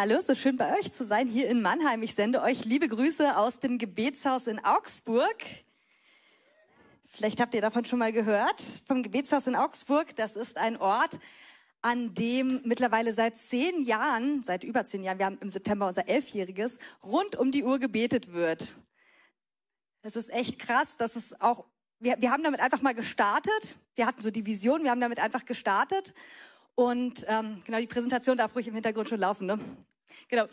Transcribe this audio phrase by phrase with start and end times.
[0.00, 2.04] Hallo, so schön bei euch zu sein hier in Mannheim.
[2.04, 5.34] Ich sende euch liebe Grüße aus dem Gebetshaus in Augsburg.
[7.04, 10.14] Vielleicht habt ihr davon schon mal gehört, vom Gebetshaus in Augsburg.
[10.14, 11.18] Das ist ein Ort,
[11.82, 16.08] an dem mittlerweile seit zehn Jahren, seit über zehn Jahren, wir haben im September unser
[16.08, 18.76] Elfjähriges, rund um die Uhr gebetet wird.
[20.02, 21.64] Es ist echt krass, dass es auch,
[21.98, 23.74] wir, wir haben damit einfach mal gestartet.
[23.96, 26.14] Wir hatten so die Vision, wir haben damit einfach gestartet.
[26.78, 29.48] Und ähm, genau, die Präsentation darf ruhig im Hintergrund schon laufen.
[29.48, 29.58] Ne?
[30.28, 30.44] Genau.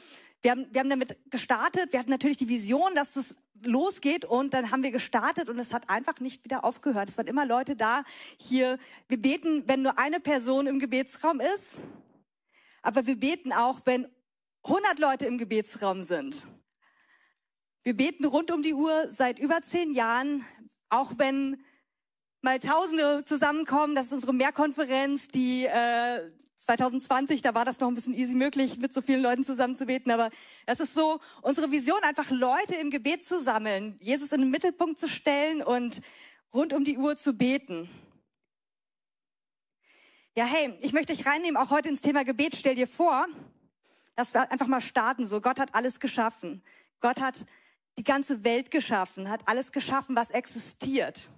[0.41, 1.93] Wir haben, wir haben damit gestartet.
[1.93, 5.71] Wir hatten natürlich die Vision, dass es losgeht und dann haben wir gestartet und es
[5.71, 7.09] hat einfach nicht wieder aufgehört.
[7.09, 8.03] Es waren immer Leute da.
[8.39, 11.83] Hier, wir beten, wenn nur eine Person im Gebetsraum ist.
[12.81, 14.07] Aber wir beten auch, wenn
[14.63, 16.47] 100 Leute im Gebetsraum sind.
[17.83, 20.43] Wir beten rund um die Uhr seit über zehn Jahren,
[20.89, 21.63] auch wenn
[22.45, 23.95] mal Tausende zusammenkommen.
[23.95, 28.77] Das ist unsere Mehrkonferenz, die äh, 2020, da war das noch ein bisschen easy möglich,
[28.77, 30.11] mit so vielen Leuten zusammen zu beten.
[30.11, 30.29] Aber
[30.67, 34.99] es ist so unsere Vision, einfach Leute im Gebet zu sammeln, Jesus in den Mittelpunkt
[34.99, 36.01] zu stellen und
[36.53, 37.89] rund um die Uhr zu beten.
[40.35, 42.55] Ja, hey, ich möchte dich reinnehmen, auch heute ins Thema Gebet.
[42.55, 43.25] Stell dir vor,
[44.15, 45.25] dass wir einfach mal starten.
[45.25, 46.61] So, Gott hat alles geschaffen.
[47.01, 47.43] Gott hat
[47.97, 51.31] die ganze Welt geschaffen, hat alles geschaffen, was existiert.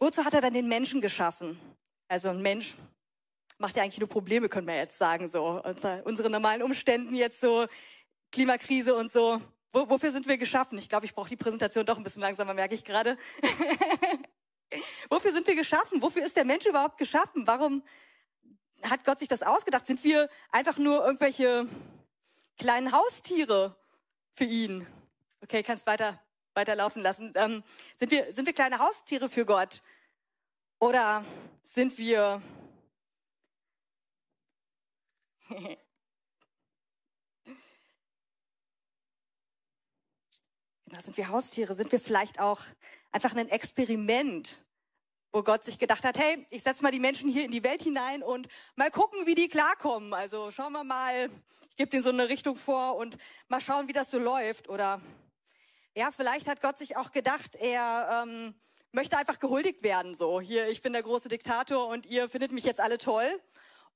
[0.00, 1.58] Wozu hat er dann den Menschen geschaffen?
[2.08, 2.76] Also ein Mensch
[3.58, 5.60] macht ja eigentlich nur Probleme, können wir jetzt sagen, so.
[5.62, 7.66] Unter unseren normalen Umständen jetzt so,
[8.30, 9.40] Klimakrise und so.
[9.72, 10.78] Wo, wofür sind wir geschaffen?
[10.78, 13.18] Ich glaube, ich brauche die Präsentation doch ein bisschen langsamer, merke ich gerade.
[15.10, 16.00] wofür sind wir geschaffen?
[16.00, 17.46] Wofür ist der Mensch überhaupt geschaffen?
[17.46, 17.82] Warum
[18.82, 19.86] hat Gott sich das ausgedacht?
[19.86, 21.68] Sind wir einfach nur irgendwelche
[22.56, 23.76] kleinen Haustiere
[24.32, 24.86] für ihn?
[25.42, 26.20] Okay, kannst weiter
[26.58, 27.32] weiterlaufen lassen.
[27.36, 27.62] Ähm,
[27.96, 29.80] sind, wir, sind wir kleine Haustiere für Gott?
[30.80, 31.24] Oder
[31.62, 32.42] sind wir...
[35.48, 35.76] genau,
[41.00, 41.74] sind wir Haustiere?
[41.74, 42.60] Sind wir vielleicht auch
[43.12, 44.64] einfach ein Experiment,
[45.32, 47.82] wo Gott sich gedacht hat, hey, ich setze mal die Menschen hier in die Welt
[47.82, 50.12] hinein und mal gucken, wie die klarkommen.
[50.12, 51.30] Also schauen wir mal,
[51.70, 53.16] ich gebe denen so eine Richtung vor und
[53.46, 54.68] mal schauen, wie das so läuft.
[54.68, 55.00] Oder
[55.98, 58.54] ja, vielleicht hat Gott sich auch gedacht, er ähm,
[58.92, 60.14] möchte einfach gehuldigt werden.
[60.14, 63.28] So, hier, ich bin der große Diktator und ihr findet mich jetzt alle toll.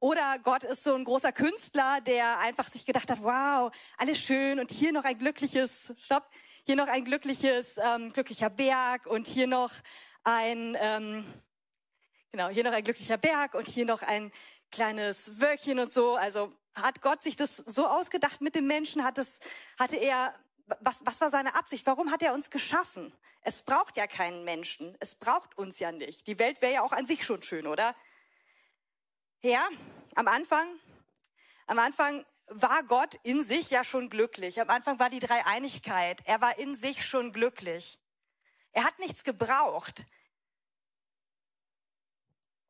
[0.01, 4.59] Oder Gott ist so ein großer Künstler, der einfach sich gedacht hat, wow, alles schön
[4.59, 6.29] und hier noch ein glückliches, stopp,
[6.65, 9.71] hier noch ein glückliches, ähm, glücklicher Berg und hier noch
[10.25, 11.25] ein, ähm,
[12.33, 14.33] genau, hier noch ein glücklicher Berg und hier noch ein
[14.73, 16.17] kleines Wölkchen und so.
[16.17, 19.05] Also hat Gott sich das so ausgedacht mit dem Menschen?
[19.05, 19.39] Hat es,
[19.79, 20.35] hatte er
[20.81, 21.87] was, was war seine Absicht?
[21.87, 23.13] Warum hat er uns geschaffen?
[23.43, 24.97] Es braucht ja keinen Menschen.
[25.01, 26.27] Es braucht uns ja nicht.
[26.27, 27.95] Die Welt wäre ja auch an sich schon schön, oder?
[29.43, 29.69] Ja,
[30.15, 30.69] am Anfang,
[31.67, 34.61] am Anfang war Gott in sich ja schon glücklich.
[34.61, 36.21] Am Anfang war die Dreieinigkeit.
[36.25, 37.99] Er war in sich schon glücklich.
[38.73, 40.05] Er hat nichts gebraucht.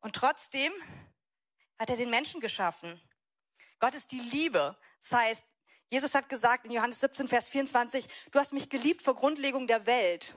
[0.01, 0.71] Und trotzdem
[1.79, 2.99] hat er den Menschen geschaffen.
[3.79, 4.77] Gott ist die Liebe.
[5.01, 5.45] Das heißt,
[5.93, 9.85] Jesus hat gesagt in Johannes 17, Vers 24, du hast mich geliebt vor Grundlegung der
[9.85, 10.33] Welt.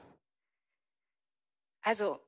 [1.81, 2.21] Also,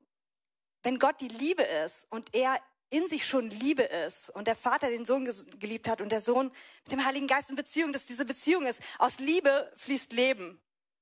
[0.81, 4.89] wenn Gott die Liebe ist und er in sich schon Liebe ist und der Vater
[4.89, 5.25] den Sohn
[5.59, 6.47] geliebt hat und der Sohn
[6.85, 8.81] mit dem Heiligen Geist in Beziehung, dass diese Beziehung ist.
[8.97, 10.59] Aus Liebe fließt Leben.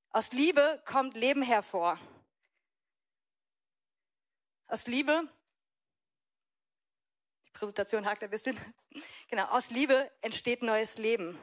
[0.09, 1.97] Aus Liebe kommt Leben hervor.
[4.67, 5.29] Aus Liebe,
[7.45, 8.59] die Präsentation hakt ein bisschen,
[9.29, 11.39] genau, aus Liebe entsteht neues Leben.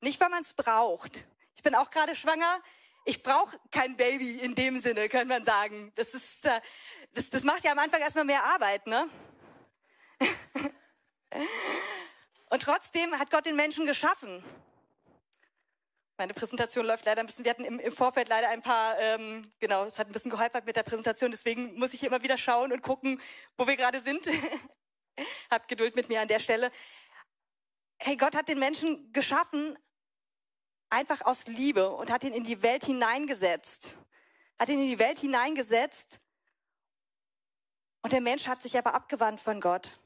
[0.00, 1.26] Nicht, weil man es braucht.
[1.56, 2.62] Ich bin auch gerade schwanger.
[3.04, 5.92] Ich brauche kein Baby in dem Sinne, könnte man sagen.
[5.96, 6.60] Das, ist, äh,
[7.14, 9.08] das, das macht ja am Anfang erstmal mehr Arbeit, ne?
[12.50, 14.44] Und trotzdem hat Gott den Menschen geschaffen.
[16.16, 17.44] Meine Präsentation läuft leider ein bisschen.
[17.44, 20.66] Wir hatten im, im Vorfeld leider ein paar, ähm, genau, es hat ein bisschen geholpert
[20.66, 21.30] mit der Präsentation.
[21.30, 23.20] Deswegen muss ich immer wieder schauen und gucken,
[23.56, 24.26] wo wir gerade sind.
[25.50, 26.70] Habt Geduld mit mir an der Stelle.
[27.98, 29.78] Hey, Gott hat den Menschen geschaffen
[30.90, 33.98] einfach aus Liebe und hat ihn in die Welt hineingesetzt.
[34.58, 36.20] Hat ihn in die Welt hineingesetzt.
[38.02, 40.00] Und der Mensch hat sich aber abgewandt von Gott.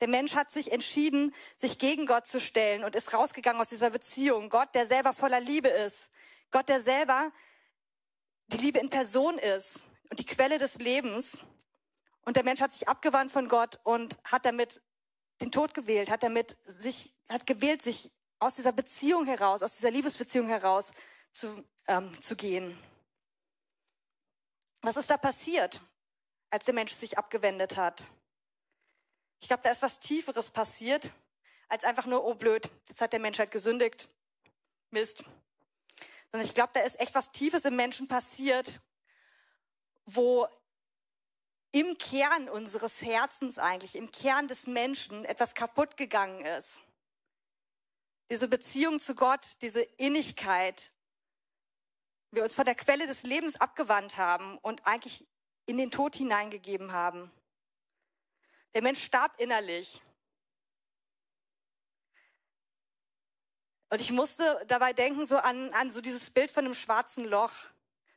[0.00, 3.90] Der Mensch hat sich entschieden, sich gegen Gott zu stellen und ist rausgegangen aus dieser
[3.90, 4.50] Beziehung.
[4.50, 6.10] Gott, der selber voller Liebe ist.
[6.50, 7.32] Gott, der selber
[8.48, 11.44] die Liebe in Person ist und die Quelle des Lebens.
[12.24, 14.82] Und der Mensch hat sich abgewandt von Gott und hat damit
[15.40, 19.90] den Tod gewählt, hat damit sich, hat gewählt, sich aus dieser Beziehung heraus, aus dieser
[19.90, 20.92] Liebesbeziehung heraus
[21.32, 22.78] zu, ähm, zu gehen.
[24.82, 25.80] Was ist da passiert,
[26.50, 28.06] als der Mensch sich abgewendet hat?
[29.40, 31.12] Ich glaube, da ist was Tieferes passiert,
[31.68, 34.08] als einfach nur, oh blöd, jetzt hat der Mensch halt gesündigt.
[34.90, 35.24] Mist.
[36.30, 38.80] Sondern ich glaube, da ist echt was Tiefes im Menschen passiert,
[40.04, 40.46] wo
[41.72, 46.80] im Kern unseres Herzens eigentlich, im Kern des Menschen etwas kaputt gegangen ist.
[48.30, 50.92] Diese Beziehung zu Gott, diese Innigkeit,
[52.32, 55.26] wir uns von der Quelle des Lebens abgewandt haben und eigentlich
[55.66, 57.30] in den Tod hineingegeben haben.
[58.74, 60.02] Der Mensch starb innerlich.
[63.88, 67.52] Und ich musste dabei denken, so an, an so dieses Bild von einem schwarzen Loch.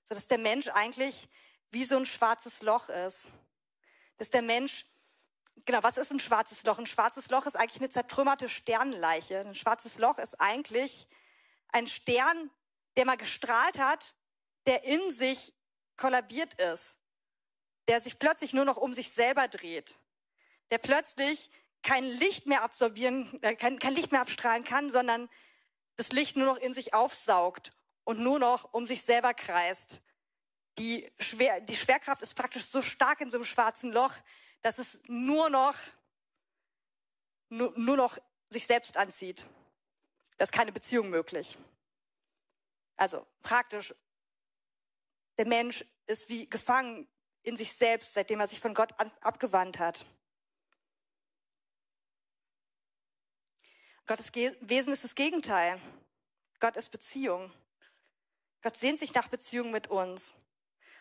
[0.03, 1.29] So dass der Mensch eigentlich
[1.71, 3.29] wie so ein schwarzes Loch ist.
[4.17, 4.85] Dass der Mensch,
[5.65, 6.79] genau, was ist ein schwarzes Loch?
[6.79, 9.39] Ein schwarzes Loch ist eigentlich eine zertrümmerte Sternenleiche.
[9.39, 11.07] Ein schwarzes Loch ist eigentlich
[11.69, 12.49] ein Stern,
[12.97, 14.15] der mal gestrahlt hat,
[14.65, 15.53] der in sich
[15.97, 16.97] kollabiert ist.
[17.87, 19.99] Der sich plötzlich nur noch um sich selber dreht.
[20.71, 21.49] Der plötzlich
[21.81, 25.29] kein Licht mehr absorbieren, äh, kein, kein Licht mehr abstrahlen kann, sondern
[25.95, 27.73] das Licht nur noch in sich aufsaugt
[28.03, 30.01] und nur noch um sich selber kreist.
[30.77, 34.13] Die, Schwer, die Schwerkraft ist praktisch so stark in so einem schwarzen Loch,
[34.61, 35.75] dass es nur noch,
[37.49, 38.17] nur, nur noch
[38.49, 39.45] sich selbst anzieht.
[40.37, 41.57] Da ist keine Beziehung möglich.
[42.95, 43.93] Also praktisch,
[45.37, 47.07] der Mensch ist wie gefangen
[47.43, 50.05] in sich selbst, seitdem er sich von Gott an, abgewandt hat.
[54.05, 55.79] Gottes Wesen ist das Gegenteil.
[56.59, 57.51] Gott ist Beziehung.
[58.61, 60.33] Gott sehnt sich nach Beziehung mit uns.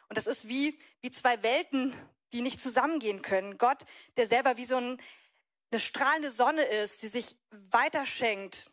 [0.08, 1.94] Und das ist wie, wie zwei Welten,
[2.32, 3.58] die nicht zusammengehen können.
[3.58, 3.84] Gott,
[4.16, 5.00] der selber wie so ein,
[5.70, 8.70] eine strahlende Sonne ist, die sich weiterschenkt.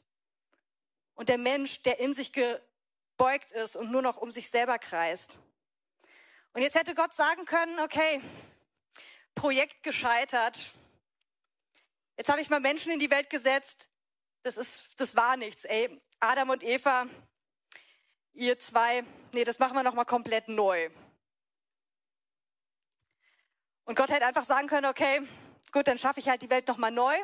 [1.16, 5.40] Und der Mensch, der in sich gebeugt ist und nur noch um sich selber kreist.
[6.54, 8.22] Und jetzt hätte Gott sagen können, okay,
[9.36, 10.74] Projekt gescheitert.
[12.18, 13.90] Jetzt habe ich mal Menschen in die Welt gesetzt,
[14.44, 15.66] das ist, das war nichts.
[15.66, 17.08] Ey, Adam und Eva,
[18.34, 19.04] ihr zwei,
[19.34, 20.90] nee, das machen wir nochmal komplett neu.
[23.86, 25.22] Und Gott hätte einfach sagen können, okay,
[25.72, 27.16] gut, dann schaffe ich halt die Welt nochmal neu.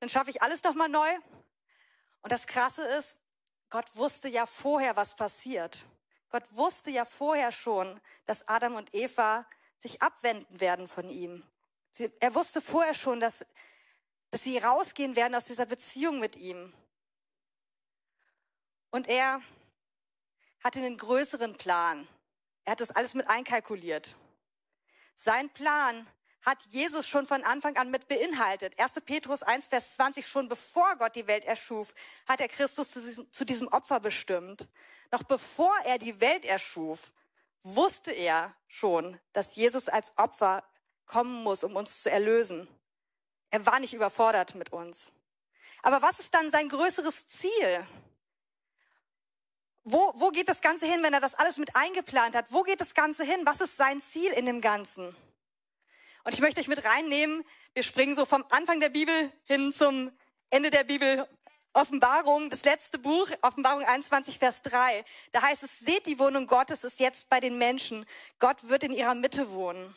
[0.00, 1.08] Dann schaffe ich alles nochmal neu.
[2.22, 3.18] Und das Krasse ist,
[3.70, 5.84] Gott wusste ja vorher, was passiert.
[6.30, 9.46] Gott wusste ja vorher schon, dass Adam und Eva
[9.78, 11.46] sich abwenden werden von ihm.
[11.90, 13.44] Sie, er wusste vorher schon, dass
[14.30, 16.72] dass sie rausgehen werden aus dieser Beziehung mit ihm.
[18.90, 19.42] Und er
[20.62, 22.06] hatte einen größeren Plan.
[22.64, 24.16] Er hat das alles mit einkalkuliert.
[25.20, 26.06] Sein Plan
[26.42, 28.78] hat Jesus schon von Anfang an mit beinhaltet.
[28.78, 29.00] 1.
[29.04, 31.92] Petrus 1, Vers 20, schon bevor Gott die Welt erschuf,
[32.28, 32.92] hat er Christus
[33.32, 34.68] zu diesem, Opfer bestimmt.
[35.10, 37.12] Noch bevor er die Welt erschuf,
[37.64, 40.62] wusste er schon, dass Jesus als Opfer
[41.04, 42.68] kommen muss, um uns zu erlösen.
[43.50, 45.12] Er war nicht überfordert mit uns.
[45.82, 47.86] Aber was ist dann sein größeres Ziel?
[49.90, 52.52] Wo, wo geht das Ganze hin, wenn er das alles mit eingeplant hat?
[52.52, 53.40] Wo geht das Ganze hin?
[53.44, 55.16] Was ist sein Ziel in dem Ganzen?
[56.24, 57.42] Und ich möchte euch mit reinnehmen.
[57.72, 60.12] Wir springen so vom Anfang der Bibel hin zum
[60.50, 61.26] Ende der Bibel.
[61.72, 65.06] Offenbarung, das letzte Buch, Offenbarung 21, Vers 3.
[65.32, 68.04] Da heißt es, seht die Wohnung Gottes ist jetzt bei den Menschen.
[68.40, 69.94] Gott wird in ihrer Mitte wohnen.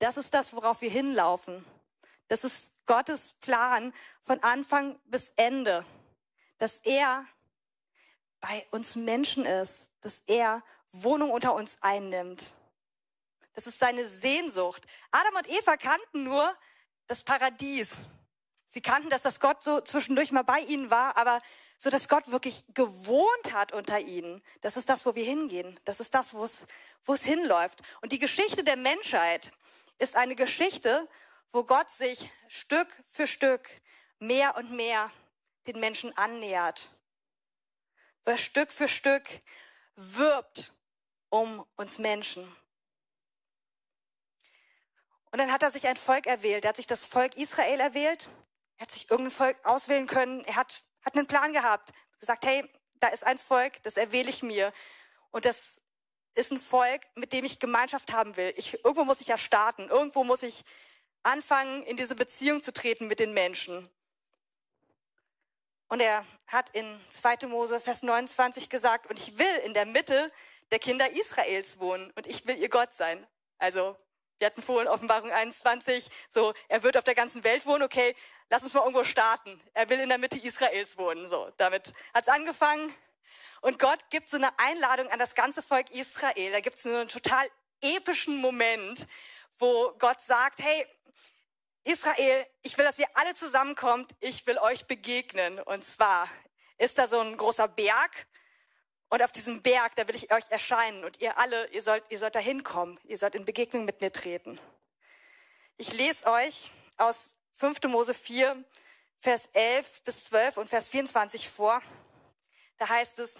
[0.00, 1.64] Das ist das, worauf wir hinlaufen.
[2.28, 5.86] Das ist Gottes Plan von Anfang bis Ende,
[6.58, 7.26] dass er
[8.42, 12.52] bei uns Menschen ist, dass er Wohnung unter uns einnimmt.
[13.54, 14.84] Das ist seine Sehnsucht.
[15.10, 16.54] Adam und Eva kannten nur
[17.06, 17.88] das Paradies.
[18.66, 21.40] Sie kannten, dass das Gott so zwischendurch mal bei ihnen war, aber
[21.78, 24.42] so, dass Gott wirklich gewohnt hat unter ihnen.
[24.60, 25.78] Das ist das, wo wir hingehen.
[25.84, 26.66] Das ist das, wo es,
[27.04, 27.80] wo es hinläuft.
[28.00, 29.52] Und die Geschichte der Menschheit
[29.98, 31.08] ist eine Geschichte,
[31.52, 33.68] wo Gott sich Stück für Stück
[34.18, 35.10] mehr und mehr
[35.66, 36.90] den Menschen annähert.
[38.36, 39.28] Stück für Stück
[39.96, 40.72] wirbt
[41.28, 42.44] um uns Menschen.
[45.30, 46.64] Und dann hat er sich ein Volk erwählt.
[46.64, 48.28] Er hat sich das Volk Israel erwählt.
[48.76, 50.44] Er hat sich irgendein Volk auswählen können.
[50.44, 51.92] Er hat, hat einen Plan gehabt.
[52.20, 54.72] Gesagt, hey, da ist ein Volk, das erwähle ich mir.
[55.30, 55.80] Und das
[56.34, 58.52] ist ein Volk, mit dem ich Gemeinschaft haben will.
[58.56, 59.88] Ich, irgendwo muss ich ja starten.
[59.88, 60.64] Irgendwo muss ich
[61.22, 63.88] anfangen, in diese Beziehung zu treten mit den Menschen.
[65.92, 67.48] Und er hat in 2.
[67.48, 70.32] Mose Vers 29 gesagt, und ich will in der Mitte
[70.70, 73.26] der Kinder Israels wohnen und ich will ihr Gott sein.
[73.58, 73.94] Also,
[74.38, 78.14] wir hatten vorhin Offenbarung 21, so, er wird auf der ganzen Welt wohnen, okay,
[78.48, 79.60] lass uns mal irgendwo starten.
[79.74, 81.52] Er will in der Mitte Israels wohnen, so.
[81.58, 82.94] Damit hat's angefangen.
[83.60, 86.52] Und Gott gibt so eine Einladung an das ganze Volk Israel.
[86.52, 87.46] Da gibt es so einen total
[87.82, 89.06] epischen Moment,
[89.58, 90.86] wo Gott sagt, hey,
[91.84, 95.58] Israel, ich will, dass ihr alle zusammenkommt, ich will euch begegnen.
[95.60, 96.28] Und zwar
[96.78, 98.26] ist da so ein großer Berg
[99.08, 102.18] und auf diesem Berg, da will ich euch erscheinen und ihr alle, ihr sollt, ihr
[102.18, 104.58] sollt da hinkommen, ihr sollt in Begegnung mit mir treten.
[105.76, 107.82] Ich lese euch aus 5.
[107.88, 108.64] Mose 4,
[109.18, 111.82] Vers 11 bis 12 und Vers 24 vor.
[112.78, 113.36] Da heißt es,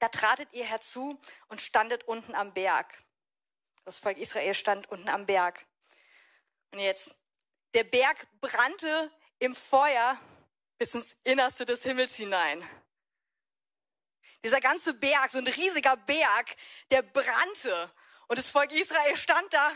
[0.00, 3.02] da tratet ihr herzu und standet unten am Berg.
[3.84, 5.66] Das Volk Israel stand unten am Berg.
[6.72, 7.14] Und jetzt,
[7.74, 10.20] der Berg brannte im Feuer
[10.78, 12.66] bis ins Innerste des Himmels hinein.
[14.42, 16.56] Dieser ganze Berg, so ein riesiger Berg,
[16.90, 17.92] der brannte.
[18.28, 19.72] Und das Volk Israel stand da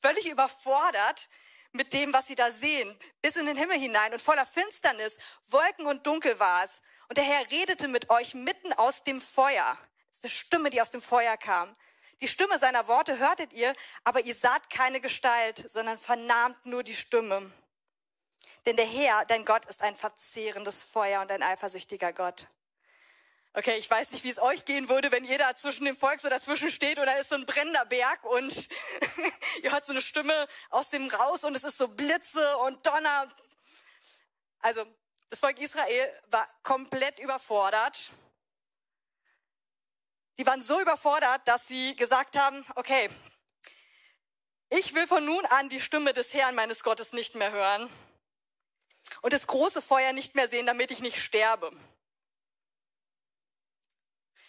[0.00, 1.28] völlig überfordert
[1.72, 5.86] mit dem, was sie da sehen, bis in den Himmel hinein und voller Finsternis, Wolken
[5.86, 6.80] und Dunkel war es.
[7.08, 9.76] Und der Herr redete mit euch mitten aus dem Feuer.
[10.10, 11.76] Das ist eine Stimme, die aus dem Feuer kam.
[12.22, 16.94] Die Stimme seiner Worte hörtet ihr, aber ihr saht keine Gestalt, sondern vernahmt nur die
[16.94, 17.52] Stimme.
[18.64, 22.48] Denn der Herr, dein Gott, ist ein verzehrendes Feuer und ein eifersüchtiger Gott.
[23.52, 26.20] Okay, ich weiß nicht, wie es euch gehen würde, wenn ihr da zwischen dem Volk
[26.20, 28.68] so dazwischen steht und da ist so ein brennender Berg und
[29.62, 33.34] ihr hört so eine Stimme aus dem raus und es ist so Blitze und Donner.
[34.60, 34.84] Also,
[35.30, 38.10] das Volk Israel war komplett überfordert.
[40.38, 43.08] Die waren so überfordert, dass sie gesagt haben, okay,
[44.68, 47.88] ich will von nun an die Stimme des Herrn meines Gottes nicht mehr hören
[49.22, 51.72] und das große Feuer nicht mehr sehen, damit ich nicht sterbe.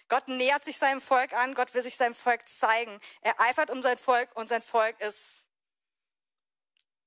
[0.10, 3.00] Gott nähert sich seinem Volk an, Gott will sich seinem Volk zeigen.
[3.22, 5.48] Er eifert um sein Volk und sein Volk ist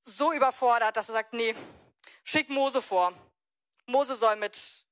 [0.03, 1.55] so überfordert, dass er sagt, nee,
[2.25, 3.13] schick Mose vor.
[3.87, 4.85] Mose soll mit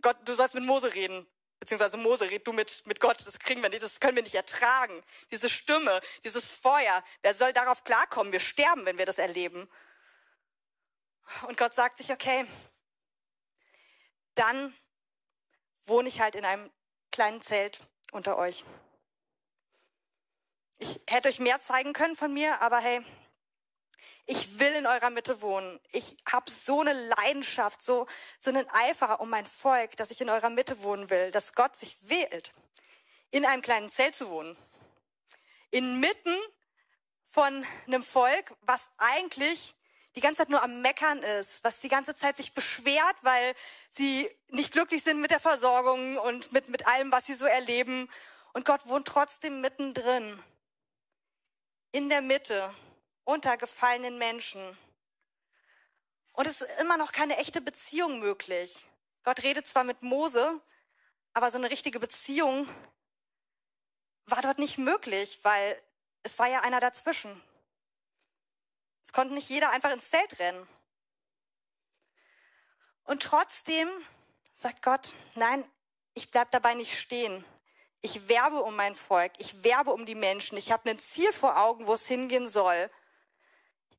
[0.00, 1.26] Gott, du sollst mit Mose reden.
[1.66, 4.36] Beziehungsweise Mose, red du mit, mit Gott, das kriegen wir nicht, das können wir nicht
[4.36, 5.02] ertragen.
[5.32, 8.32] Diese Stimme, dieses Feuer, wer soll darauf klarkommen?
[8.32, 9.68] Wir sterben, wenn wir das erleben.
[11.48, 12.46] Und Gott sagt sich, okay,
[14.36, 14.72] dann
[15.86, 16.70] wohne ich halt in einem
[17.10, 17.80] kleinen Zelt
[18.12, 18.64] unter euch.
[20.78, 23.04] Ich hätte euch mehr zeigen können von mir, aber hey,
[24.26, 25.80] ich will in eurer Mitte wohnen.
[25.92, 28.06] Ich habe so eine Leidenschaft, so,
[28.40, 31.76] so einen Eifer um mein Volk, dass ich in eurer Mitte wohnen will, dass Gott
[31.76, 32.52] sich wählt,
[33.30, 34.56] in einem kleinen Zelt zu wohnen.
[35.70, 36.36] Inmitten
[37.30, 39.74] von einem Volk, was eigentlich
[40.16, 43.54] die ganze Zeit nur am Meckern ist, was die ganze Zeit sich beschwert, weil
[43.90, 48.08] sie nicht glücklich sind mit der Versorgung und mit, mit allem, was sie so erleben.
[48.54, 50.42] Und Gott wohnt trotzdem mittendrin,
[51.92, 52.74] in der Mitte,
[53.26, 54.78] unter gefallenen Menschen.
[56.32, 58.78] Und es ist immer noch keine echte Beziehung möglich.
[59.24, 60.60] Gott redet zwar mit Mose,
[61.32, 62.68] aber so eine richtige Beziehung
[64.26, 65.80] war dort nicht möglich, weil
[66.22, 67.42] es war ja einer dazwischen.
[69.02, 70.66] Es konnte nicht jeder einfach ins Zelt rennen.
[73.04, 73.88] Und trotzdem
[74.54, 75.68] sagt Gott, nein,
[76.14, 77.44] ich bleib dabei nicht stehen.
[78.00, 80.56] Ich werbe um mein Volk, ich werbe um die Menschen.
[80.58, 82.90] Ich habe ein Ziel vor Augen, wo es hingehen soll.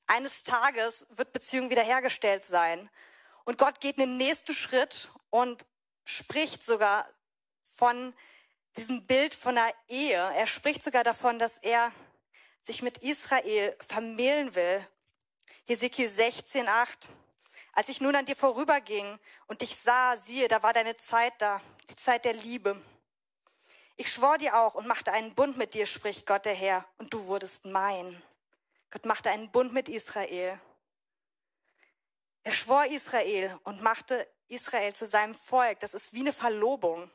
[0.07, 2.89] Eines Tages wird Beziehung wiederhergestellt sein.
[3.43, 5.65] Und Gott geht einen nächsten Schritt und
[6.05, 7.07] spricht sogar
[7.75, 8.13] von
[8.77, 10.17] diesem Bild von einer Ehe.
[10.35, 11.91] Er spricht sogar davon, dass er
[12.61, 14.85] sich mit Israel vermählen will
[15.69, 17.09] Hesekiel 16, 8.
[17.73, 21.59] Als ich nun an dir vorüberging und dich sah, siehe, da war deine Zeit da,
[21.89, 22.81] die Zeit der Liebe.
[23.97, 27.13] Ich schwor dir auch und machte einen Bund mit dir, spricht Gott der Herr, und
[27.13, 28.23] du wurdest mein.
[28.89, 30.60] Gott machte einen Bund mit Israel.
[32.44, 35.79] Er schwor Israel und machte Israel zu seinem Volk.
[35.82, 37.12] Das ist wie eine Verlobung,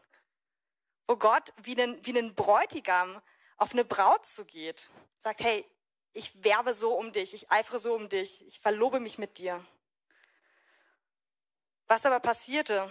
[1.07, 3.23] wo Gott wie einen, wie einen Bräutigam
[3.57, 4.91] auf eine Braut zugeht.
[5.21, 5.65] Sagt, hey,
[6.13, 9.65] ich werbe so um dich, ich eifere so um dich, ich verlobe mich mit dir.
[11.87, 12.91] Was aber passierte?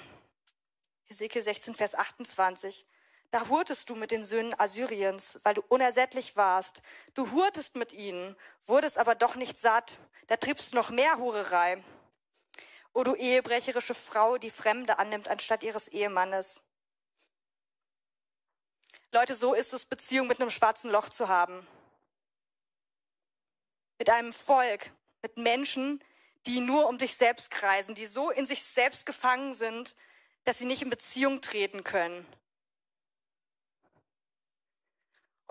[1.05, 2.85] Hesekiel 16, Vers 28.
[3.31, 6.81] Da hurtest du mit den Söhnen Assyriens, weil du unersättlich warst.
[7.13, 8.35] Du hurtest mit ihnen,
[8.67, 9.97] wurdest aber doch nicht satt.
[10.27, 11.81] Da triebst du noch mehr Hurerei.
[12.93, 16.61] O du ehebrecherische Frau, die Fremde annimmt anstatt ihres Ehemannes.
[19.13, 21.65] Leute, so ist es, Beziehung mit einem schwarzen Loch zu haben
[24.01, 24.89] mit einem Volk,
[25.21, 26.03] mit Menschen,
[26.47, 29.95] die nur um sich selbst kreisen, die so in sich selbst gefangen sind,
[30.43, 32.25] dass sie nicht in Beziehung treten können.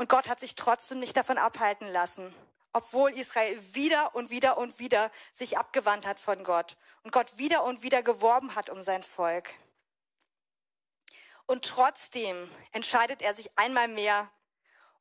[0.01, 2.35] Und Gott hat sich trotzdem nicht davon abhalten lassen,
[2.73, 7.65] obwohl Israel wieder und wieder und wieder sich abgewandt hat von Gott und Gott wieder
[7.65, 9.53] und wieder geworben hat um sein Volk.
[11.45, 14.31] Und trotzdem entscheidet er sich einmal mehr,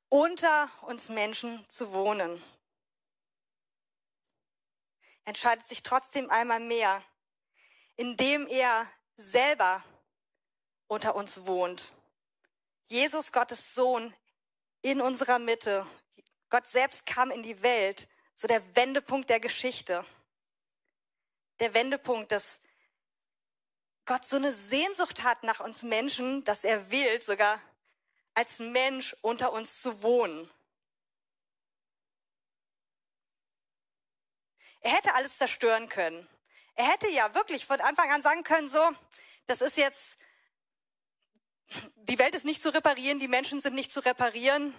[0.09, 2.43] unter uns Menschen zu wohnen.
[5.23, 7.01] entscheidet sich trotzdem einmal mehr,
[7.95, 9.81] indem er selber
[10.87, 11.93] unter uns wohnt.
[12.87, 14.13] Jesus, Gottes Sohn,
[14.81, 15.85] in unserer Mitte.
[16.49, 20.05] Gott selbst kam in die Welt, so der Wendepunkt der Geschichte.
[21.59, 22.59] Der Wendepunkt, dass
[24.05, 27.61] Gott so eine Sehnsucht hat nach uns Menschen, dass er will, sogar
[28.33, 30.49] als Mensch unter uns zu wohnen.
[34.81, 36.27] Er hätte alles zerstören können.
[36.75, 38.81] Er hätte ja wirklich von Anfang an sagen können, so,
[39.47, 40.17] das ist jetzt,
[41.95, 44.73] die Welt ist nicht zu reparieren, die Menschen sind nicht zu reparieren.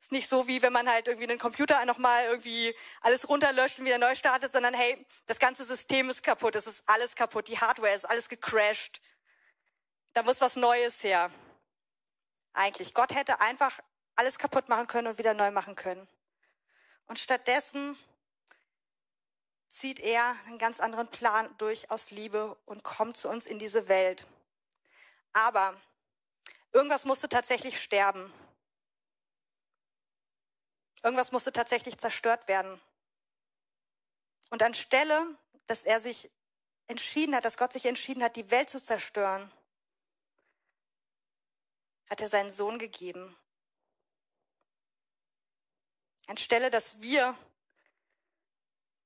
[0.00, 3.84] Ist nicht so, wie wenn man halt irgendwie einen Computer nochmal irgendwie alles runterlöscht und
[3.84, 7.60] wieder neu startet, sondern hey, das ganze System ist kaputt, es ist alles kaputt, die
[7.60, 9.00] Hardware ist alles gecrashed.
[10.12, 11.30] Da muss was Neues her.
[12.52, 12.94] Eigentlich.
[12.94, 13.78] Gott hätte einfach
[14.16, 16.08] alles kaputt machen können und wieder neu machen können.
[17.06, 17.96] Und stattdessen
[19.68, 23.88] zieht er einen ganz anderen Plan durch aus Liebe und kommt zu uns in diese
[23.88, 24.26] Welt.
[25.32, 25.74] Aber
[26.72, 28.32] irgendwas musste tatsächlich sterben.
[31.02, 32.80] Irgendwas musste tatsächlich zerstört werden.
[34.50, 35.36] Und anstelle,
[35.66, 36.30] dass er sich
[36.86, 39.50] entschieden hat, dass Gott sich entschieden hat, die Welt zu zerstören,
[42.08, 43.34] hat er seinen Sohn gegeben.
[46.26, 47.36] Anstelle, dass wir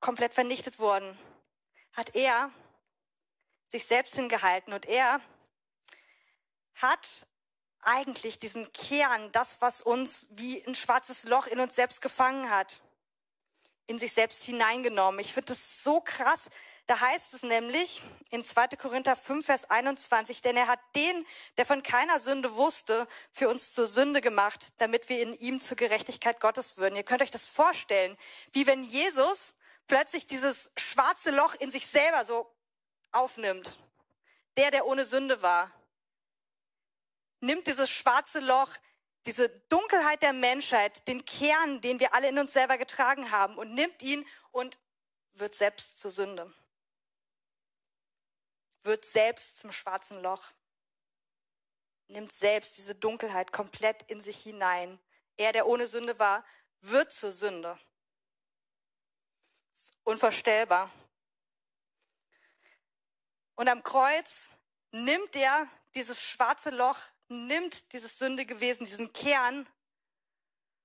[0.00, 1.18] komplett vernichtet wurden,
[1.92, 2.50] hat er
[3.68, 5.20] sich selbst hingehalten und er
[6.75, 7.26] hat
[7.87, 12.83] eigentlich diesen Kern, das, was uns wie ein schwarzes Loch in uns selbst gefangen hat,
[13.87, 15.21] in sich selbst hineingenommen.
[15.21, 16.40] Ich finde das so krass.
[16.87, 18.69] Da heißt es nämlich in 2.
[18.76, 21.26] Korinther 5, Vers 21, denn er hat den,
[21.57, 25.76] der von keiner Sünde wusste, für uns zur Sünde gemacht, damit wir in ihm zur
[25.76, 26.97] Gerechtigkeit Gottes würden.
[26.97, 28.16] Ihr könnt euch das vorstellen,
[28.52, 29.55] wie wenn Jesus
[29.88, 32.49] plötzlich dieses schwarze Loch in sich selber so
[33.12, 33.78] aufnimmt.
[34.57, 35.70] Der, der ohne Sünde war,
[37.46, 38.68] nimmt dieses schwarze Loch,
[39.24, 43.74] diese Dunkelheit der Menschheit, den Kern, den wir alle in uns selber getragen haben, und
[43.74, 44.78] nimmt ihn und
[45.32, 46.52] wird selbst zur Sünde.
[48.82, 50.52] Wird selbst zum schwarzen Loch.
[52.09, 55.00] Nimmt selbst diese Dunkelheit komplett in sich hinein.
[55.37, 56.44] Er, der ohne Sünde war,
[56.80, 57.78] wird zur Sünde
[60.06, 60.90] unvorstellbar.
[63.56, 64.50] Und am Kreuz
[64.92, 66.98] nimmt er dieses schwarze Loch,
[67.29, 69.67] nimmt dieses Sündegewesen, diesen Kern,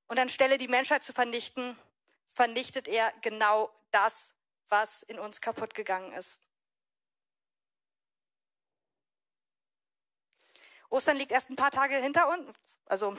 [0.08, 1.78] und anstelle die Menschheit zu vernichten,
[2.26, 4.34] vernichtet er genau das,
[4.68, 6.42] was in uns kaputt gegangen ist.
[10.90, 13.16] Ostern liegt erst ein paar Tage hinter uns, also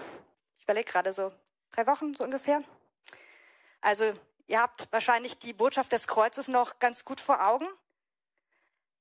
[0.58, 1.32] ich überlege gerade so
[1.70, 2.62] drei Wochen so ungefähr.
[3.80, 4.12] Also
[4.52, 7.66] Ihr habt wahrscheinlich die Botschaft des Kreuzes noch ganz gut vor Augen.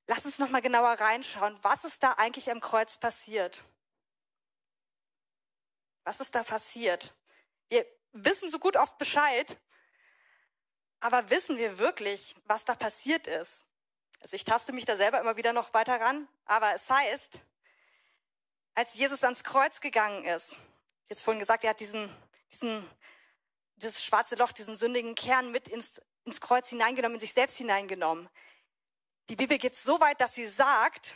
[0.07, 1.57] Lass uns noch mal genauer reinschauen.
[1.61, 3.61] Was ist da eigentlich am Kreuz passiert?
[6.03, 7.15] Was ist da passiert?
[7.69, 9.57] Wir wissen so gut oft Bescheid,
[10.99, 13.65] aber wissen wir wirklich, was da passiert ist?
[14.19, 17.41] Also ich taste mich da selber immer wieder noch weiter ran, aber es heißt,
[18.75, 20.57] als Jesus ans Kreuz gegangen ist,
[21.09, 22.09] jetzt vorhin gesagt, er hat diesen,
[22.51, 22.87] diesen
[23.77, 28.29] das schwarze Loch, diesen sündigen Kern mit ins, ins Kreuz hineingenommen, in sich selbst hineingenommen.
[29.29, 31.15] Die Bibel geht so weit, dass sie sagt,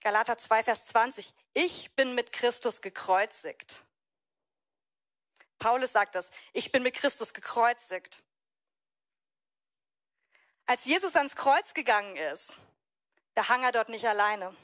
[0.00, 3.82] Galater 2, Vers 20, ich bin mit Christus gekreuzigt.
[5.58, 8.22] Paulus sagt das, ich bin mit Christus gekreuzigt.
[10.66, 12.60] Als Jesus ans Kreuz gegangen ist,
[13.34, 14.54] da hang er dort nicht alleine.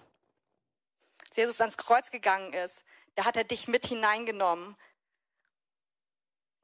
[1.27, 4.77] Als Jesus ans Kreuz gegangen ist, da hat er dich mit hineingenommen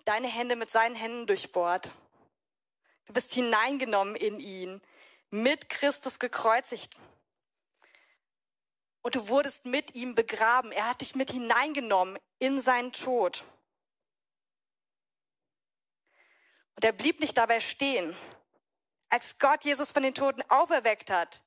[0.05, 1.93] deine Hände mit seinen Händen durchbohrt.
[3.07, 4.81] Du bist hineingenommen in ihn,
[5.31, 6.99] mit Christus gekreuzigt.
[9.03, 10.73] Und du wurdest mit ihm begraben.
[10.73, 13.45] Er hat dich mit hineingenommen in seinen Tod.
[16.77, 18.17] Und er blieb nicht dabei stehen.
[19.09, 21.43] Als Gott Jesus von den Toten auferweckt hat,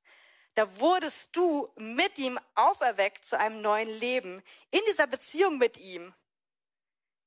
[0.56, 6.14] da wurdest du mit ihm auferweckt zu einem neuen Leben, in dieser Beziehung mit ihm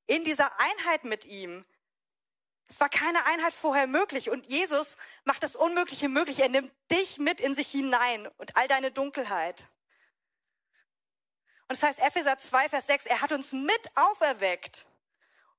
[0.06, 1.64] in dieser Einheit mit ihm.
[2.66, 6.40] Es war keine Einheit vorher möglich und Jesus macht das Unmögliche möglich.
[6.40, 9.70] Er nimmt dich mit in sich hinein und all deine Dunkelheit.
[11.68, 14.86] Und es das heißt Epheser 2, Vers 6, er hat uns mit auferweckt.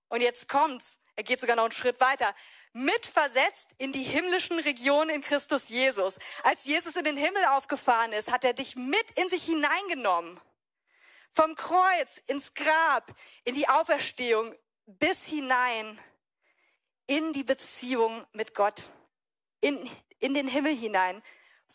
[0.10, 2.34] Und jetzt kommt's, er geht sogar noch einen Schritt weiter,
[2.74, 6.20] mitversetzt in die himmlischen Regionen in Christus Jesus.
[6.44, 10.40] Als Jesus in den Himmel aufgefahren ist, hat er dich mit in sich hineingenommen.
[11.32, 13.14] Vom Kreuz ins Grab,
[13.44, 14.54] in die Auferstehung
[14.86, 16.00] bis hinein
[17.08, 18.90] in die Beziehung mit Gott,
[19.62, 19.90] in,
[20.20, 21.22] in den Himmel hinein,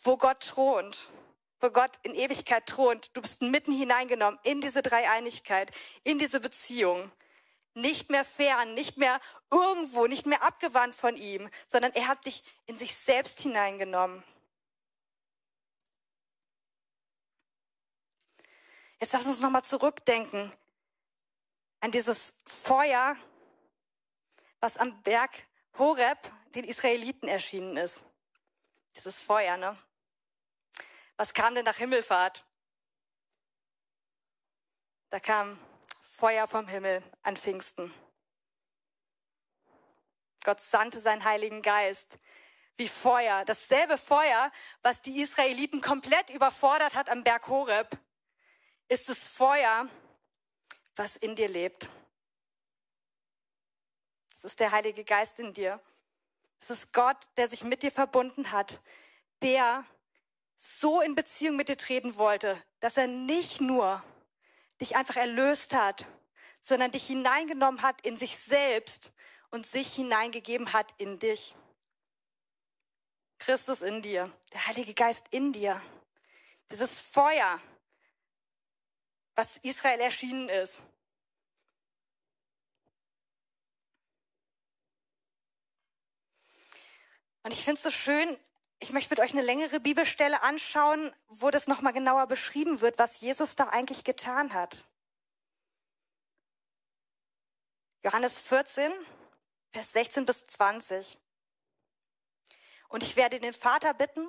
[0.02, 1.08] wo Gott thront,
[1.60, 3.10] wo Gott in Ewigkeit thront.
[3.14, 5.70] Du bist mitten hineingenommen in diese Dreieinigkeit,
[6.02, 7.10] in diese Beziehung.
[7.74, 9.20] Nicht mehr fern, nicht mehr
[9.50, 14.24] irgendwo, nicht mehr abgewandt von ihm, sondern er hat dich in sich selbst hineingenommen.
[18.98, 20.52] Jetzt lass uns nochmal zurückdenken
[21.80, 23.16] an dieses Feuer,
[24.60, 25.30] was am Berg
[25.78, 26.18] Horeb
[26.54, 28.02] den Israeliten erschienen ist.
[28.96, 29.78] Dieses Feuer, ne?
[31.20, 32.46] Was kam denn nach Himmelfahrt?
[35.10, 35.60] Da kam
[36.00, 37.92] Feuer vom Himmel an Pfingsten.
[40.44, 42.16] Gott sandte seinen Heiligen Geist
[42.76, 43.44] wie Feuer.
[43.44, 47.98] Dasselbe Feuer, was die Israeliten komplett überfordert hat am Berg Horeb,
[48.88, 49.90] ist das Feuer,
[50.96, 51.90] was in dir lebt.
[54.32, 55.82] Es ist der Heilige Geist in dir.
[56.60, 58.80] Es ist Gott, der sich mit dir verbunden hat,
[59.42, 59.84] der
[60.62, 64.04] so in Beziehung mit dir treten wollte, dass er nicht nur
[64.78, 66.06] dich einfach erlöst hat,
[66.60, 69.10] sondern dich hineingenommen hat in sich selbst
[69.50, 71.54] und sich hineingegeben hat in dich.
[73.38, 75.80] Christus in dir, der Heilige Geist in dir,
[76.70, 77.58] dieses Feuer,
[79.34, 80.82] was Israel erschienen ist.
[87.42, 88.36] Und ich finde es so schön,
[88.80, 93.20] ich möchte mit euch eine längere Bibelstelle anschauen, wo das nochmal genauer beschrieben wird, was
[93.20, 94.84] Jesus da eigentlich getan hat.
[98.02, 98.90] Johannes 14,
[99.70, 101.18] Vers 16 bis 20.
[102.88, 104.26] Und ich werde den Vater bitten,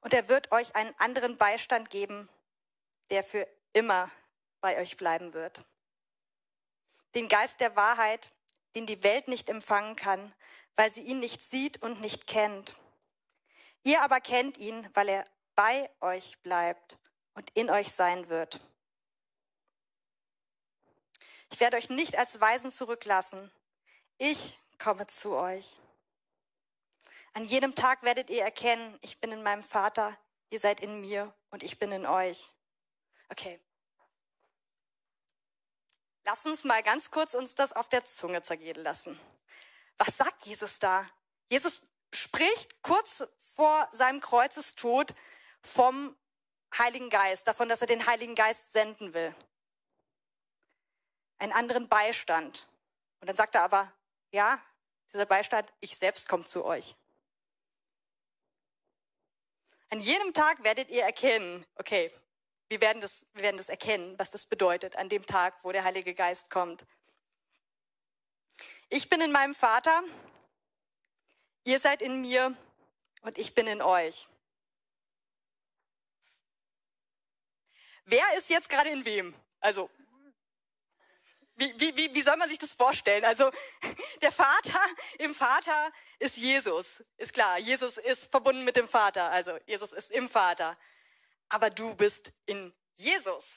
[0.00, 2.28] und er wird euch einen anderen Beistand geben,
[3.10, 4.10] der für immer
[4.60, 5.66] bei euch bleiben wird.
[7.14, 8.32] Den Geist der Wahrheit,
[8.74, 10.32] den die Welt nicht empfangen kann,
[10.76, 12.74] weil sie ihn nicht sieht und nicht kennt.
[13.82, 16.98] Ihr aber kennt ihn, weil er bei euch bleibt
[17.34, 18.60] und in euch sein wird.
[21.50, 23.50] Ich werde euch nicht als Weisen zurücklassen.
[24.18, 25.78] Ich komme zu euch.
[27.32, 30.16] An jedem Tag werdet ihr erkennen, ich bin in meinem Vater,
[30.50, 32.52] ihr seid in mir und ich bin in euch.
[33.28, 33.60] Okay.
[36.24, 39.18] Lass uns mal ganz kurz uns das auf der Zunge zergehen lassen.
[39.96, 41.08] Was sagt Jesus da?
[41.50, 41.80] Jesus
[42.12, 43.26] spricht kurz
[43.58, 45.16] vor seinem Kreuzestod
[45.62, 46.16] vom
[46.78, 49.34] Heiligen Geist, davon, dass er den Heiligen Geist senden will.
[51.38, 52.68] Einen anderen Beistand.
[53.20, 53.92] Und dann sagt er aber,
[54.30, 54.62] ja,
[55.12, 56.94] dieser Beistand, ich selbst komme zu euch.
[59.90, 62.12] An jedem Tag werdet ihr erkennen, okay,
[62.68, 65.82] wir werden, das, wir werden das erkennen, was das bedeutet an dem Tag, wo der
[65.82, 66.86] Heilige Geist kommt.
[68.88, 70.04] Ich bin in meinem Vater,
[71.64, 72.56] ihr seid in mir
[73.22, 74.28] und ich bin in euch.
[78.04, 79.34] Wer ist jetzt gerade in wem?
[79.60, 79.90] Also,
[81.56, 83.24] wie, wie, wie soll man sich das vorstellen?
[83.24, 83.50] Also,
[84.22, 84.80] der Vater
[85.18, 87.04] im Vater ist Jesus.
[87.16, 89.30] Ist klar, Jesus ist verbunden mit dem Vater.
[89.30, 90.78] Also, Jesus ist im Vater.
[91.48, 93.56] Aber du bist in Jesus.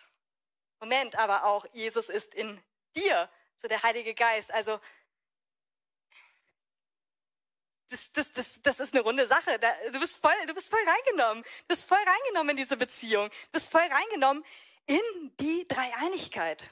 [0.80, 2.62] Moment, aber auch Jesus ist in
[2.96, 3.30] dir.
[3.56, 4.52] So der Heilige Geist.
[4.52, 4.80] Also,
[7.92, 9.60] das, das, das, das ist eine runde Sache.
[9.92, 11.44] du, bist voll, du bist voll reingenommen.
[11.44, 13.30] Du bist voll reingenommen in diese Beziehung.
[13.30, 14.44] Du bist voll reingenommen
[14.86, 15.02] in
[15.40, 16.72] die Dreieinigkeit.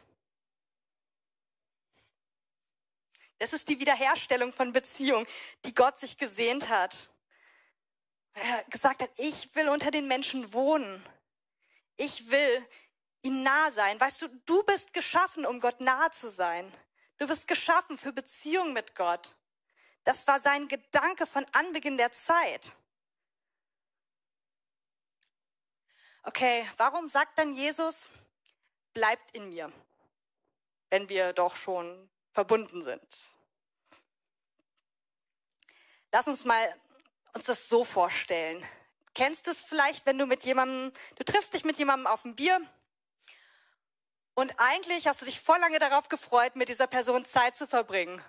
[3.38, 5.28] Das ist die Wiederherstellung von Beziehung,
[5.66, 7.10] die Gott sich gesehnt hat.
[8.34, 11.06] Er gesagt hat, ich will unter den Menschen wohnen.
[11.98, 12.66] Ich will
[13.24, 14.00] ihm nah sein.
[14.00, 16.72] Weißt du, du bist geschaffen, um Gott nahe zu sein.
[17.18, 19.36] Du bist geschaffen für Beziehung mit Gott.
[20.10, 22.76] Das war sein Gedanke von Anbeginn der Zeit.
[26.24, 28.10] Okay, warum sagt dann Jesus,
[28.96, 29.72] bleibt in mir,
[30.90, 33.36] wenn wir doch schon verbunden sind?
[36.12, 36.76] Lass uns mal
[37.34, 38.66] uns das so vorstellen.
[39.14, 42.36] Kennst du es vielleicht, wenn du mit jemandem, du triffst dich mit jemandem auf ein
[42.36, 42.60] Bier
[44.34, 48.20] und eigentlich hast du dich voll lange darauf gefreut, mit dieser Person Zeit zu verbringen.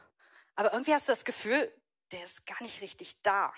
[0.60, 1.72] Aber irgendwie hast du das Gefühl,
[2.12, 3.50] der ist gar nicht richtig da.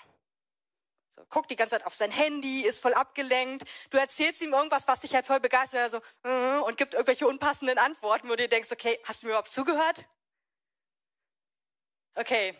[1.09, 3.67] So, guckt die ganze Zeit auf sein Handy, ist voll abgelenkt.
[3.89, 7.77] Du erzählst ihm irgendwas, was dich halt voll begeistert, also, äh, und gibt irgendwelche unpassenden
[7.77, 10.07] Antworten, wo du dir denkst, okay, hast du mir überhaupt zugehört?
[12.15, 12.57] Okay.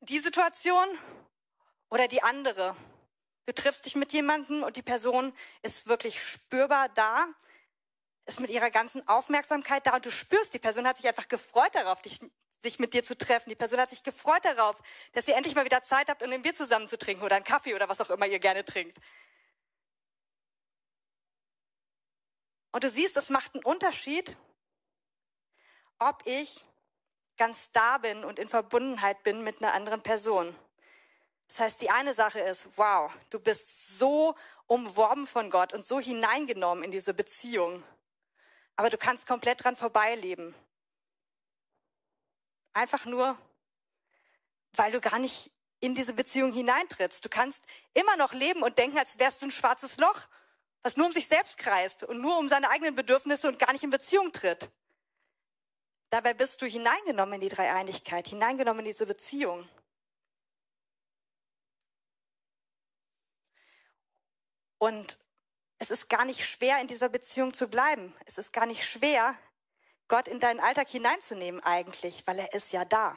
[0.00, 0.86] Die Situation
[1.88, 2.76] oder die andere.
[3.46, 7.26] Du triffst dich mit jemandem und die Person ist wirklich spürbar da,
[8.28, 11.74] ist mit ihrer ganzen Aufmerksamkeit da und du spürst, die Person hat sich einfach gefreut
[11.74, 12.20] darauf, dich
[12.60, 13.50] sich mit dir zu treffen.
[13.50, 14.76] Die Person hat sich gefreut darauf,
[15.12, 17.44] dass ihr endlich mal wieder Zeit habt, um ein Bier zusammen zu trinken oder einen
[17.44, 18.98] Kaffee oder was auch immer ihr gerne trinkt.
[22.72, 24.36] Und du siehst, es macht einen Unterschied,
[25.98, 26.64] ob ich
[27.36, 30.54] ganz da bin und in Verbundenheit bin mit einer anderen Person.
[31.46, 34.34] Das heißt, die eine Sache ist, wow, du bist so
[34.66, 37.82] umworben von Gott und so hineingenommen in diese Beziehung.
[38.78, 40.54] Aber du kannst komplett dran vorbeileben.
[42.74, 43.36] Einfach nur,
[44.74, 47.24] weil du gar nicht in diese Beziehung hineintrittst.
[47.24, 50.28] Du kannst immer noch leben und denken, als wärst du ein schwarzes Loch,
[50.82, 53.82] was nur um sich selbst kreist und nur um seine eigenen Bedürfnisse und gar nicht
[53.82, 54.70] in Beziehung tritt.
[56.10, 59.68] Dabei bist du hineingenommen in die Dreieinigkeit, hineingenommen in diese Beziehung.
[64.78, 65.18] Und
[65.78, 68.14] es ist gar nicht schwer, in dieser Beziehung zu bleiben.
[68.26, 69.36] Es ist gar nicht schwer,
[70.08, 73.16] Gott in deinen Alltag hineinzunehmen eigentlich, weil er ist ja da.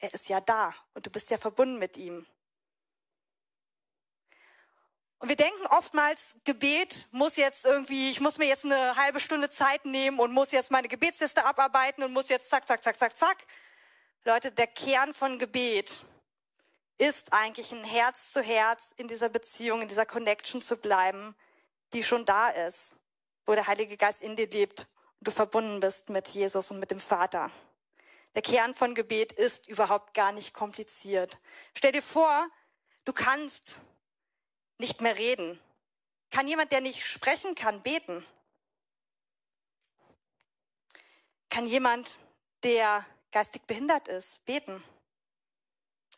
[0.00, 2.26] Er ist ja da und du bist ja verbunden mit ihm.
[5.18, 9.48] Und wir denken oftmals, Gebet muss jetzt irgendwie, ich muss mir jetzt eine halbe Stunde
[9.48, 13.16] Zeit nehmen und muss jetzt meine Gebetsliste abarbeiten und muss jetzt zack, zack, zack, zack,
[13.16, 13.36] zack.
[14.24, 16.04] Leute, der Kern von Gebet
[16.98, 21.34] ist eigentlich ein Herz zu Herz in dieser Beziehung, in dieser Connection zu bleiben,
[21.92, 22.96] die schon da ist,
[23.46, 24.86] wo der Heilige Geist in dir lebt
[25.18, 27.50] und du verbunden bist mit Jesus und mit dem Vater.
[28.34, 31.38] Der Kern von Gebet ist überhaupt gar nicht kompliziert.
[31.76, 32.48] Stell dir vor,
[33.04, 33.80] du kannst
[34.78, 35.60] nicht mehr reden?
[36.30, 38.24] Kann jemand, der nicht sprechen kann, beten?
[41.50, 42.18] Kann jemand,
[42.62, 44.82] der geistig behindert ist, beten?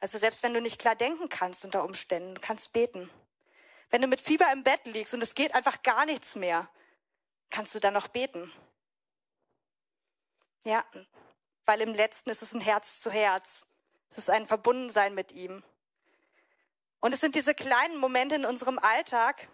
[0.05, 3.09] Also selbst wenn du nicht klar denken kannst unter Umständen, du kannst beten.
[3.89, 6.69] Wenn du mit Fieber im Bett liegst und es geht einfach gar nichts mehr,
[7.49, 8.53] kannst du dann noch beten.
[10.63, 10.85] Ja,
[11.65, 13.65] weil im letzten ist es ein Herz zu Herz.
[14.11, 15.65] Es ist ein Verbundensein mit ihm.
[17.01, 19.49] Und es sind diese kleinen Momente in unserem Alltag,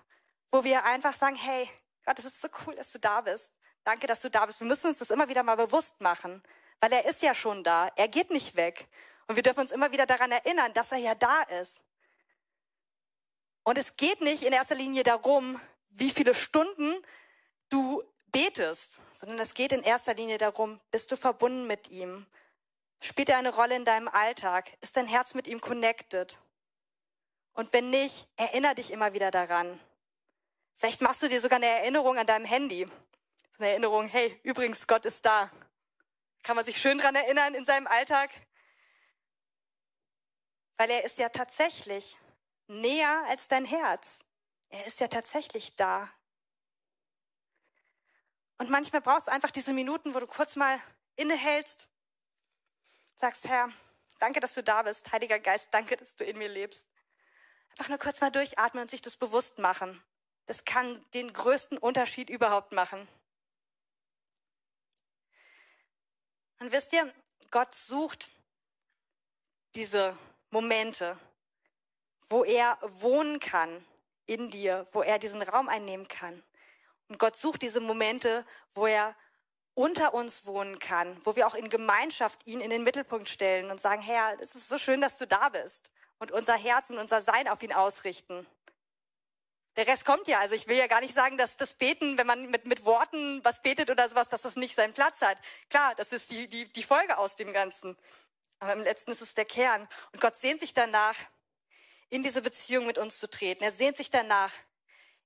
[0.50, 1.70] wo wir einfach sagen, hey,
[2.04, 3.52] Gott, es ist so cool, dass du da bist.
[3.84, 4.58] Danke, dass du da bist.
[4.58, 6.42] Wir müssen uns das immer wieder mal bewusst machen,
[6.80, 7.92] weil er ist ja schon da.
[7.94, 8.88] Er geht nicht weg.
[9.30, 11.84] Und wir dürfen uns immer wieder daran erinnern, dass er ja da ist.
[13.62, 17.00] Und es geht nicht in erster Linie darum, wie viele Stunden
[17.68, 22.26] du betest, sondern es geht in erster Linie darum, bist du verbunden mit ihm?
[22.98, 24.68] Spielt er eine Rolle in deinem Alltag?
[24.80, 26.36] Ist dein Herz mit ihm connected?
[27.52, 29.78] Und wenn nicht, erinnere dich immer wieder daran.
[30.74, 32.84] Vielleicht machst du dir sogar eine Erinnerung an deinem Handy.
[33.58, 35.52] Eine Erinnerung, hey, übrigens, Gott ist da.
[36.42, 38.32] Kann man sich schön dran erinnern in seinem Alltag?
[40.80, 42.16] Weil er ist ja tatsächlich
[42.66, 44.20] näher als dein Herz.
[44.70, 46.10] Er ist ja tatsächlich da.
[48.56, 50.80] Und manchmal braucht es einfach diese Minuten, wo du kurz mal
[51.16, 51.86] innehältst,
[53.16, 53.68] sagst, Herr,
[54.20, 55.12] danke, dass du da bist.
[55.12, 56.88] Heiliger Geist, danke, dass du in mir lebst.
[57.72, 60.02] Einfach nur kurz mal durchatmen und sich das bewusst machen.
[60.46, 63.06] Das kann den größten Unterschied überhaupt machen.
[66.58, 67.12] Und wisst ihr,
[67.50, 68.30] Gott sucht
[69.74, 70.16] diese
[70.50, 71.18] Momente,
[72.28, 73.84] wo er wohnen kann
[74.26, 76.42] in dir, wo er diesen Raum einnehmen kann.
[77.08, 79.16] Und Gott sucht diese Momente, wo er
[79.74, 83.80] unter uns wohnen kann, wo wir auch in Gemeinschaft ihn in den Mittelpunkt stellen und
[83.80, 87.22] sagen, Herr, es ist so schön, dass du da bist und unser Herz und unser
[87.22, 88.46] Sein auf ihn ausrichten.
[89.76, 90.40] Der Rest kommt ja.
[90.40, 93.42] Also ich will ja gar nicht sagen, dass das Beten, wenn man mit, mit Worten
[93.44, 95.38] was betet oder sowas, dass das nicht seinen Platz hat.
[95.70, 97.96] Klar, das ist die, die, die Folge aus dem Ganzen.
[98.60, 99.88] Aber im letzten ist es der Kern.
[100.12, 101.16] Und Gott sehnt sich danach,
[102.08, 103.62] in diese Beziehung mit uns zu treten.
[103.62, 104.52] Er sehnt sich danach,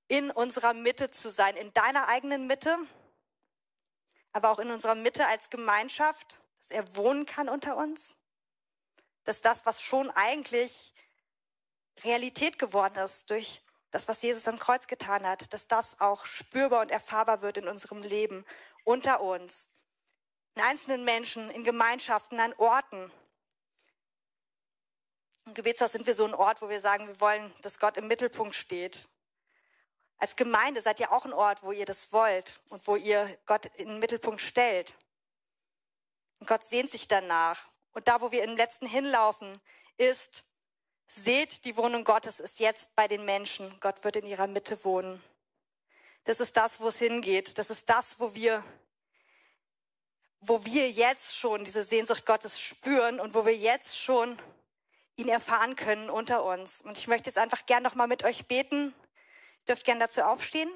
[0.09, 2.77] in unserer Mitte zu sein, in deiner eigenen Mitte,
[4.33, 8.15] aber auch in unserer Mitte als Gemeinschaft, dass er wohnen kann unter uns
[9.25, 10.93] dass das, was schon eigentlich
[12.03, 16.83] Realität geworden ist durch das, was Jesus am Kreuz getan hat, dass das auch spürbar
[16.83, 18.45] und erfahrbar wird in unserem Leben,
[18.83, 19.69] unter uns,
[20.55, 23.11] in einzelnen Menschen, in Gemeinschaften, an Orten.
[25.47, 28.09] Im Gebetshaus sind wir so ein Ort, wo wir sagen, wir wollen, dass Gott im
[28.09, 29.09] Mittelpunkt steht.
[30.17, 33.67] Als Gemeinde seid ihr auch ein Ort, wo ihr das wollt und wo ihr Gott
[33.77, 34.97] in den Mittelpunkt stellt.
[36.39, 37.69] Und Gott sehnt sich danach.
[37.93, 39.61] Und da, wo wir im letzten hinlaufen,
[39.99, 40.45] ist,
[41.09, 43.79] seht, die Wohnung Gottes ist jetzt bei den Menschen.
[43.81, 45.23] Gott wird in ihrer Mitte wohnen.
[46.25, 47.59] Das ist das, wo es hingeht.
[47.59, 48.65] Das ist das, wo wir,
[50.41, 54.41] wo wir jetzt schon diese Sehnsucht Gottes spüren und wo wir jetzt schon
[55.17, 56.81] ihn erfahren können unter uns.
[56.83, 58.95] Und ich möchte jetzt einfach gern noch mal mit euch beten.
[59.61, 60.71] Ihr dürft gern dazu aufstehen.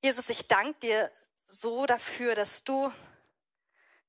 [0.00, 1.10] Jesus, ich danke dir
[1.46, 2.92] so dafür, dass du,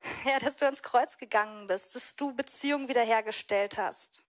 [0.25, 4.25] ja, dass du ans Kreuz gegangen bist, dass du Beziehungen wiederhergestellt hast.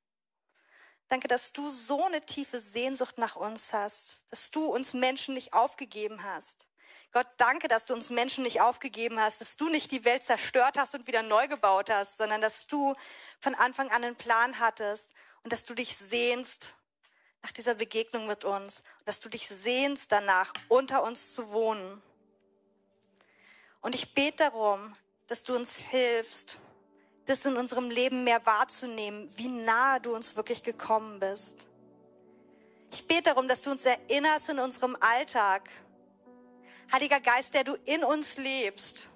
[1.09, 5.53] Danke, dass du so eine tiefe Sehnsucht nach uns hast, dass du uns Menschen nicht
[5.53, 6.67] aufgegeben hast.
[7.13, 10.77] Gott, danke, dass du uns Menschen nicht aufgegeben hast, dass du nicht die Welt zerstört
[10.79, 12.95] hast und wieder neu gebaut hast, sondern dass du
[13.41, 16.77] von Anfang an einen Plan hattest und dass du dich sehnst
[17.43, 22.03] nach dieser Begegnung mit uns dass du dich sehnst danach, unter uns zu wohnen.
[23.81, 24.97] Und ich bete darum,
[25.29, 26.59] dass du uns hilfst,
[27.27, 31.55] das in unserem Leben mehr wahrzunehmen, wie nahe du uns wirklich gekommen bist.
[32.93, 35.71] Ich bete darum, dass du uns erinnerst in unserem Alltag.
[36.93, 39.09] Heiliger Geist, der du in uns lebst,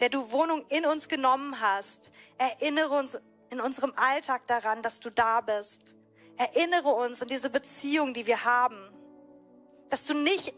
[0.00, 3.18] der du Wohnung in uns genommen hast, erinnere uns
[3.50, 5.94] in unserem Alltag daran, dass du da bist.
[6.36, 8.78] Erinnere uns an diese Beziehung, die wir haben.
[9.90, 10.54] Dass du nicht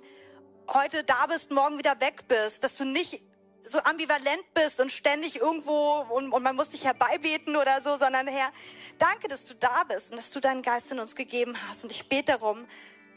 [0.68, 3.22] heute da bist, morgen wieder weg bist, dass du nicht
[3.62, 8.26] so ambivalent bist und ständig irgendwo und, und man muss dich herbeibeten oder so, sondern
[8.26, 8.50] Herr,
[8.98, 11.84] danke, dass du da bist und dass du deinen Geist in uns gegeben hast.
[11.84, 12.66] Und ich bete darum,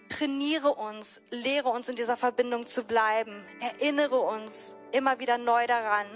[0.10, 6.08] trainiere uns, lehre uns in dieser Verbindung zu bleiben, erinnere uns immer wieder neu daran,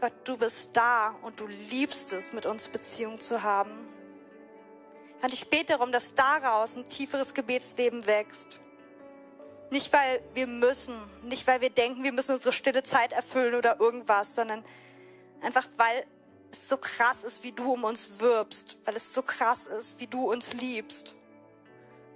[0.00, 3.70] Gott, du bist da und du liebst es, mit uns Beziehung zu haben.
[5.22, 8.58] Und ich bete darum, dass daraus ein tieferes Gebetsleben wächst.
[9.70, 13.78] Nicht, weil wir müssen, nicht, weil wir denken, wir müssen unsere stille Zeit erfüllen oder
[13.78, 14.64] irgendwas, sondern
[15.42, 16.06] einfach, weil
[16.50, 20.06] es so krass ist, wie du um uns wirbst, weil es so krass ist, wie
[20.06, 21.14] du uns liebst.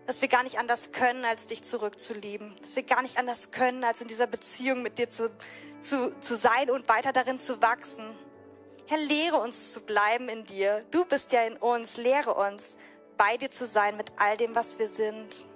[0.07, 2.55] Dass wir gar nicht anders können, als dich zurückzulieben.
[2.61, 5.31] Dass wir gar nicht anders können, als in dieser Beziehung mit dir zu,
[5.81, 8.05] zu, zu sein und weiter darin zu wachsen.
[8.87, 10.85] Herr, lehre uns zu bleiben in dir.
[10.91, 11.97] Du bist ja in uns.
[11.97, 12.77] Lehre uns,
[13.17, 15.47] bei dir zu sein mit all dem, was wir sind.